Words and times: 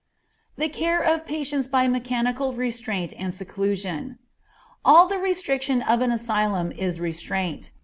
The 0.57 0.67
Care 0.67 1.03
of 1.03 1.27
Patients 1.27 1.67
by 1.67 1.87
Mechanical 1.87 2.53
Restraint 2.53 3.13
and 3.19 3.31
Seclusion. 3.31 4.17
All 4.83 5.07
the 5.07 5.19
restriction 5.19 5.83
of 5.83 6.01
an 6.01 6.11
asylum 6.11 6.71
is 6.71 6.99
restraint. 6.99 7.71